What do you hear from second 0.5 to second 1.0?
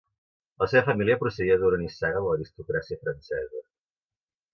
La seva